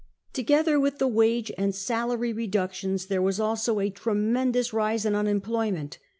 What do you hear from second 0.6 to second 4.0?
with the wage and salary reductions there was also a